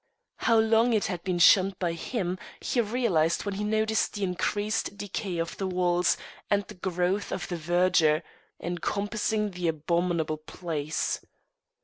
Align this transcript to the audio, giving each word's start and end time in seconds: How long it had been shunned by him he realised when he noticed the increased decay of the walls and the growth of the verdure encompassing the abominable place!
How 0.37 0.57
long 0.57 0.93
it 0.93 1.05
had 1.05 1.23
been 1.23 1.37
shunned 1.37 1.77
by 1.77 1.93
him 1.93 2.39
he 2.59 2.81
realised 2.81 3.45
when 3.45 3.53
he 3.53 3.63
noticed 3.63 4.15
the 4.15 4.23
increased 4.23 4.97
decay 4.97 5.37
of 5.37 5.55
the 5.57 5.67
walls 5.67 6.17
and 6.49 6.63
the 6.63 6.73
growth 6.73 7.31
of 7.31 7.47
the 7.49 7.55
verdure 7.55 8.23
encompassing 8.59 9.51
the 9.51 9.67
abominable 9.67 10.37
place! 10.37 11.23